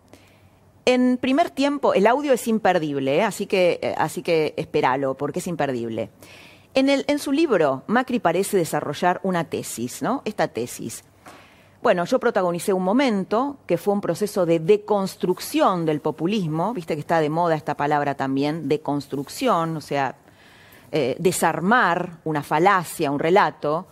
En 0.85 1.17
primer 1.17 1.51
tiempo, 1.51 1.93
el 1.93 2.07
audio 2.07 2.33
es 2.33 2.47
imperdible, 2.47 3.17
¿eh? 3.17 3.23
así, 3.23 3.45
que, 3.45 3.79
eh, 3.81 3.93
así 3.97 4.23
que 4.23 4.53
espéralo, 4.57 5.15
porque 5.15 5.39
es 5.39 5.47
imperdible. 5.47 6.09
En, 6.73 7.19
su 7.19 7.33
libro, 7.33 7.83
Macri 7.88 8.19
parece 8.19 8.55
desarrollar 8.55 9.19
una 9.23 9.43
tesis, 9.43 10.01
¿no? 10.01 10.21
Esta 10.23 10.47
tesis. 10.47 11.03
Bueno, 11.83 12.05
yo 12.05 12.17
protagonicé 12.19 12.71
un 12.71 12.83
momento 12.83 13.57
que 13.65 13.77
fue 13.77 13.93
un 13.93 14.01
proceso 14.01 14.45
de 14.45 14.59
deconstrucción 14.59 15.85
del 15.85 16.00
populismo, 16.00 16.73
viste 16.73 16.93
que 16.93 17.01
está 17.01 17.19
de 17.19 17.29
moda 17.29 17.55
esta 17.55 17.75
palabra 17.75 18.15
también, 18.15 18.69
deconstrucción, 18.69 19.75
o 19.75 19.81
sea, 19.81 20.15
eh, 20.91 21.15
desarmar 21.19 22.19
una 22.23 22.41
falacia, 22.41 23.11
un 23.11 23.19
relato, 23.19 23.88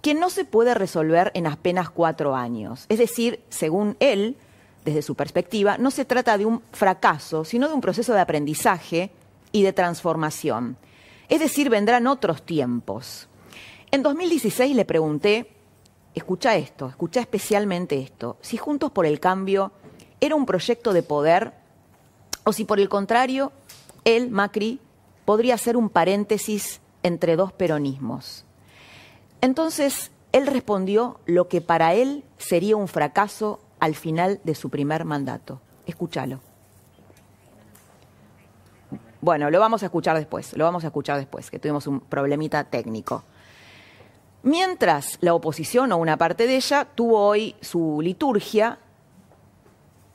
que 0.00 0.14
no 0.14 0.30
se 0.30 0.44
puede 0.44 0.74
resolver 0.74 1.30
en 1.34 1.46
apenas 1.46 1.90
cuatro 1.90 2.34
años. 2.34 2.86
Es 2.88 2.98
decir, 2.98 3.40
según 3.50 3.96
él, 4.00 4.36
desde 4.84 5.02
su 5.02 5.14
perspectiva, 5.14 5.78
no 5.78 5.90
se 5.90 6.04
trata 6.04 6.36
de 6.36 6.46
un 6.46 6.62
fracaso, 6.72 7.44
sino 7.44 7.68
de 7.68 7.74
un 7.74 7.80
proceso 7.80 8.12
de 8.12 8.20
aprendizaje 8.20 9.10
y 9.52 9.62
de 9.62 9.72
transformación. 9.72 10.76
Es 11.28 11.40
decir, 11.40 11.70
vendrán 11.70 12.06
otros 12.06 12.42
tiempos. 12.42 13.28
En 13.90 14.02
2016 14.02 14.76
le 14.76 14.84
pregunté, 14.84 15.50
escucha 16.14 16.56
esto, 16.56 16.88
escucha 16.88 17.20
especialmente 17.20 17.98
esto, 17.98 18.36
si 18.40 18.56
Juntos 18.56 18.90
por 18.90 19.06
el 19.06 19.20
Cambio 19.20 19.72
era 20.20 20.34
un 20.34 20.46
proyecto 20.46 20.92
de 20.92 21.02
poder 21.02 21.52
o 22.44 22.52
si 22.52 22.64
por 22.64 22.78
el 22.78 22.88
contrario, 22.88 23.52
él, 24.04 24.30
Macri, 24.30 24.80
podría 25.24 25.56
ser 25.56 25.76
un 25.76 25.88
paréntesis 25.88 26.80
entre 27.02 27.36
dos 27.36 27.52
peronismos. 27.52 28.44
Entonces, 29.40 30.10
él 30.32 30.46
respondió 30.46 31.20
lo 31.26 31.48
que 31.48 31.60
para 31.60 31.94
él 31.94 32.24
sería 32.38 32.76
un 32.76 32.88
fracaso 32.88 33.60
al 33.84 33.94
final 33.94 34.40
de 34.44 34.54
su 34.54 34.70
primer 34.70 35.04
mandato. 35.04 35.60
Escúchalo. 35.84 36.40
Bueno, 39.20 39.50
lo 39.50 39.60
vamos 39.60 39.82
a 39.82 39.86
escuchar 39.86 40.16
después, 40.16 40.56
lo 40.56 40.64
vamos 40.64 40.84
a 40.84 40.86
escuchar 40.86 41.18
después, 41.18 41.50
que 41.50 41.58
tuvimos 41.58 41.86
un 41.86 42.00
problemita 42.00 42.64
técnico. 42.64 43.24
Mientras 44.42 45.18
la 45.20 45.34
oposición 45.34 45.92
o 45.92 45.98
una 45.98 46.16
parte 46.16 46.46
de 46.46 46.56
ella 46.56 46.86
tuvo 46.94 47.20
hoy 47.20 47.56
su 47.60 48.00
liturgia, 48.02 48.78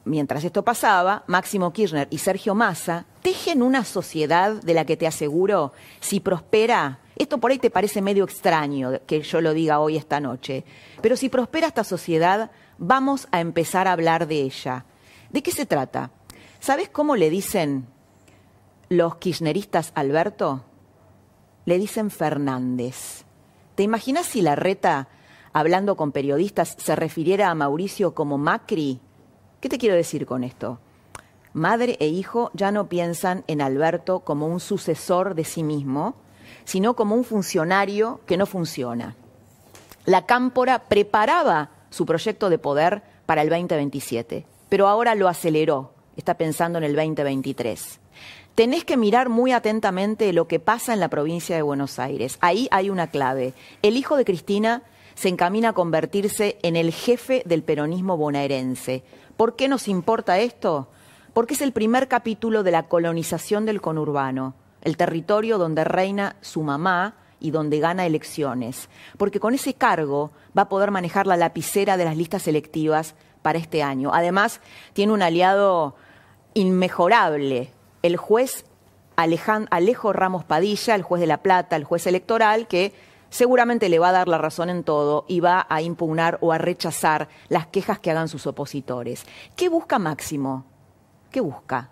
mientras 0.05 0.43
esto 0.43 0.63
pasaba, 0.63 1.23
Máximo 1.27 1.71
Kirchner 1.71 2.07
y 2.09 2.17
Sergio 2.17 2.55
Massa 2.55 3.05
tejen 3.21 3.61
una 3.61 3.83
sociedad 3.83 4.53
de 4.63 4.73
la 4.73 4.85
que 4.85 4.97
te 4.97 5.05
aseguro, 5.05 5.73
si 5.99 6.19
prospera, 6.19 6.99
esto 7.15 7.37
por 7.37 7.51
ahí 7.51 7.59
te 7.59 7.69
parece 7.69 8.01
medio 8.01 8.23
extraño 8.23 8.99
que 9.05 9.21
yo 9.21 9.41
lo 9.41 9.53
diga 9.53 9.79
hoy 9.79 9.95
esta 9.97 10.19
noche, 10.19 10.63
pero 11.01 11.15
si 11.15 11.29
prospera 11.29 11.67
esta 11.67 11.83
sociedad, 11.83 12.51
vamos 12.79 13.27
a 13.31 13.41
empezar 13.41 13.87
a 13.87 13.91
hablar 13.91 14.27
de 14.27 14.41
ella. 14.41 14.85
¿De 15.29 15.43
qué 15.43 15.51
se 15.51 15.67
trata? 15.67 16.11
¿Sabes 16.59 16.89
cómo 16.89 17.15
le 17.15 17.29
dicen 17.29 17.87
los 18.89 19.17
kirchneristas, 19.17 19.91
Alberto, 19.93 20.63
le 21.65 21.77
dicen 21.77 22.09
Fernández. 22.09 23.23
¿Te 23.75 23.83
imaginas 23.83 24.25
si 24.25 24.41
la 24.41 24.55
reta, 24.55 25.07
hablando 25.53 25.95
con 25.95 26.11
periodistas, 26.11 26.75
se 26.79 26.95
refiriera 26.95 27.51
a 27.51 27.55
Mauricio 27.55 28.15
como 28.15 28.39
Macri? 28.39 28.99
¿Qué 29.61 29.69
te 29.69 29.77
quiero 29.77 29.95
decir 29.95 30.25
con 30.25 30.43
esto? 30.43 30.79
Madre 31.53 31.97
e 31.99 32.07
hijo 32.07 32.49
ya 32.55 32.71
no 32.71 32.89
piensan 32.89 33.43
en 33.45 33.61
Alberto 33.61 34.21
como 34.21 34.47
un 34.47 34.59
sucesor 34.59 35.35
de 35.35 35.43
sí 35.43 35.61
mismo, 35.61 36.15
sino 36.65 36.95
como 36.95 37.13
un 37.13 37.23
funcionario 37.23 38.21
que 38.25 38.37
no 38.37 38.47
funciona. 38.47 39.15
La 40.05 40.25
Cámpora 40.25 40.89
preparaba 40.89 41.69
su 41.89 42.05
proyecto 42.05 42.49
de 42.49 42.59
poder 42.59 43.03
para 43.25 43.41
el 43.41 43.49
2027, 43.49 44.45
pero 44.69 44.87
ahora 44.87 45.15
lo 45.15 45.27
aceleró, 45.27 45.93
está 46.15 46.35
pensando 46.35 46.77
en 46.77 46.83
el 46.83 46.95
2023. 46.95 47.99
Tenés 48.55 48.83
que 48.83 48.97
mirar 48.97 49.29
muy 49.29 49.53
atentamente 49.53 50.33
lo 50.33 50.47
que 50.47 50.59
pasa 50.59 50.93
en 50.93 50.99
la 50.99 51.07
provincia 51.07 51.55
de 51.55 51.61
Buenos 51.61 51.97
Aires. 51.97 52.37
Ahí 52.41 52.67
hay 52.71 52.89
una 52.89 53.07
clave. 53.07 53.53
El 53.81 53.95
hijo 53.95 54.17
de 54.17 54.25
Cristina 54.25 54.83
se 55.15 55.29
encamina 55.29 55.69
a 55.69 55.73
convertirse 55.73 56.59
en 56.61 56.75
el 56.75 56.91
jefe 56.91 57.41
del 57.45 57.63
peronismo 57.63 58.17
bonaerense. 58.17 59.03
¿Por 59.37 59.55
qué 59.55 59.69
nos 59.69 59.87
importa 59.87 60.39
esto? 60.39 60.89
Porque 61.33 61.53
es 61.53 61.61
el 61.61 61.71
primer 61.71 62.07
capítulo 62.09 62.63
de 62.63 62.71
la 62.71 62.87
colonización 62.87 63.65
del 63.65 63.79
conurbano, 63.79 64.55
el 64.81 64.97
territorio 64.97 65.57
donde 65.57 65.85
reina 65.85 66.35
su 66.41 66.61
mamá 66.63 67.15
y 67.39 67.51
donde 67.51 67.79
gana 67.79 68.05
elecciones. 68.05 68.89
Porque 69.17 69.39
con 69.39 69.53
ese 69.53 69.73
cargo 69.73 70.31
va 70.57 70.63
a 70.63 70.69
poder 70.69 70.91
manejar 70.91 71.27
la 71.27 71.37
lapicera 71.37 71.97
de 71.97 72.05
las 72.05 72.17
listas 72.17 72.43
selectivas 72.43 73.15
para 73.41 73.59
este 73.59 73.83
año. 73.83 74.11
Además, 74.13 74.61
tiene 74.93 75.13
un 75.13 75.21
aliado 75.21 75.95
inmejorable, 76.53 77.71
el 78.01 78.17
juez 78.17 78.65
Alejo 79.15 80.13
Ramos 80.13 80.45
Padilla, 80.45 80.95
el 80.95 81.03
juez 81.03 81.19
de 81.19 81.27
La 81.27 81.43
Plata, 81.43 81.75
el 81.75 81.83
juez 81.83 82.07
electoral, 82.07 82.67
que 82.67 82.93
seguramente 83.29 83.89
le 83.89 83.99
va 83.99 84.09
a 84.09 84.13
dar 84.13 84.27
la 84.29 84.37
razón 84.37 84.69
en 84.69 84.83
todo 84.83 85.25
y 85.27 85.41
va 85.41 85.67
a 85.69 85.81
impugnar 85.81 86.37
o 86.41 86.53
a 86.53 86.57
rechazar 86.57 87.27
las 87.49 87.67
quejas 87.67 87.99
que 87.99 88.11
hagan 88.11 88.29
sus 88.29 88.47
opositores. 88.47 89.25
¿Qué 89.57 89.67
busca 89.67 89.99
Máximo? 89.99 90.65
¿Qué 91.31 91.41
busca? 91.41 91.91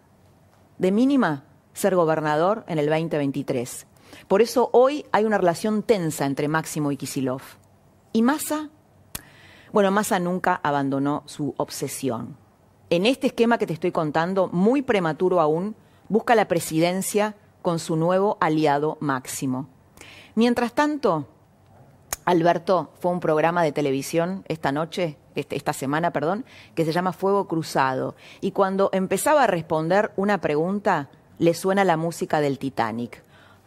De 0.77 0.91
mínima, 0.91 1.43
ser 1.73 1.95
gobernador 1.95 2.63
en 2.67 2.79
el 2.79 2.87
2023. 2.87 3.87
Por 4.27 4.41
eso 4.41 4.69
hoy 4.73 5.05
hay 5.11 5.25
una 5.25 5.37
relación 5.37 5.83
tensa 5.83 6.25
entre 6.25 6.47
Máximo 6.47 6.91
y 6.91 6.97
Kisilov. 6.97 7.41
¿Y 8.13 8.21
Massa? 8.21 8.69
Bueno, 9.71 9.91
Massa 9.91 10.19
nunca 10.19 10.59
abandonó 10.63 11.23
su 11.25 11.53
obsesión. 11.57 12.37
En 12.89 13.05
este 13.05 13.27
esquema 13.27 13.57
que 13.57 13.67
te 13.67 13.73
estoy 13.73 13.91
contando, 13.91 14.47
muy 14.47 14.81
prematuro 14.81 15.41
aún, 15.41 15.75
busca 16.09 16.35
la 16.35 16.47
presidencia 16.47 17.35
con 17.61 17.79
su 17.79 17.95
nuevo 17.95 18.37
aliado 18.39 18.97
máximo. 19.01 19.67
Mientras 20.35 20.73
tanto, 20.73 21.27
Alberto 22.23 22.91
fue 22.99 23.11
a 23.11 23.13
un 23.13 23.19
programa 23.19 23.63
de 23.63 23.71
televisión 23.71 24.43
esta 24.47 24.71
noche, 24.71 25.17
este, 25.35 25.55
esta 25.55 25.73
semana, 25.73 26.11
perdón, 26.11 26.45
que 26.75 26.85
se 26.85 26.91
llama 26.91 27.13
Fuego 27.13 27.47
Cruzado. 27.47 28.15
Y 28.41 28.51
cuando 28.51 28.89
empezaba 28.93 29.43
a 29.43 29.47
responder 29.47 30.11
una 30.15 30.39
pregunta, 30.39 31.09
le 31.39 31.53
suena 31.53 31.83
la 31.83 31.97
música 31.97 32.41
del 32.41 32.59
Titanic. 32.59 33.23